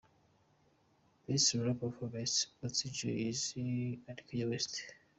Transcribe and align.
Best 1.23 1.47
Rap 1.63 1.77
Performance– 1.81 2.35
Otis, 2.65 2.91
Jay-Z 2.99 3.51
and 4.09 4.17
Kanye 4.27 4.45
West. 4.49 4.73